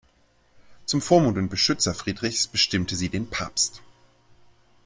Zum 0.87 0.99
Vormund 0.99 1.37
und 1.37 1.49
Beschützer 1.49 1.93
Friedrichs 1.93 2.47
bestimmte 2.47 2.95
sie 2.95 3.09
den 3.09 3.29
Papst. 3.29 3.83